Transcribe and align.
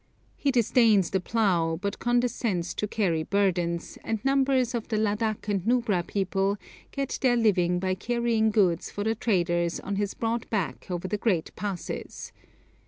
He 0.35 0.49
disdains 0.49 1.11
the 1.11 1.19
plough, 1.19 1.77
but 1.79 1.99
condescends 1.99 2.73
to 2.73 2.87
carry 2.87 3.21
burdens, 3.21 3.99
and 4.03 4.19
numbers 4.25 4.73
of 4.73 4.87
the 4.87 4.97
Ladak 4.97 5.47
and 5.47 5.63
Nubra 5.63 6.01
people 6.01 6.57
get 6.91 7.19
their 7.21 7.35
living 7.37 7.77
by 7.77 7.93
carrying 7.93 8.49
goods 8.49 8.89
for 8.89 9.03
the 9.03 9.13
traders 9.13 9.79
on 9.79 9.97
his 9.97 10.15
broad 10.15 10.49
back 10.49 10.89
over 10.89 11.07
the 11.07 11.19
great 11.19 11.55
passes. 11.55 12.31